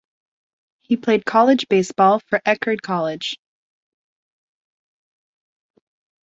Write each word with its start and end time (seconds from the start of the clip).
He 0.79 0.97
played 0.97 1.27
college 1.27 1.67
baseball 1.69 2.21
for 2.21 2.41
Eckerd 2.43 2.81
College. 2.81 3.37